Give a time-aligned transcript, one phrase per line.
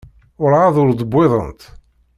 [0.41, 1.61] Werɛad ur d-wwiḍent?